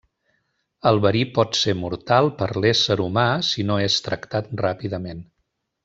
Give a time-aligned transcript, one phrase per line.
[0.91, 5.25] El verí pot ser mortal per a l'ésser humà si no és tractat ràpidament.